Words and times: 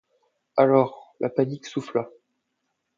Alors, 0.57 1.13
la 1.19 1.29
panique 1.29 1.67
souffla. 1.67 2.09